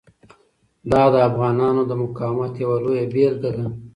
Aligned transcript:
دا 0.91 1.03
د 1.13 1.15
افغانانو 1.29 1.81
د 1.85 1.91
مقاومت 2.03 2.53
یوه 2.63 2.77
لویه 2.83 3.05
بیلګه 3.13 3.49
ده. 3.55 3.65